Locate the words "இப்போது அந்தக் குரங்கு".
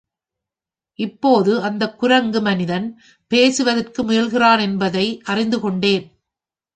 0.99-2.41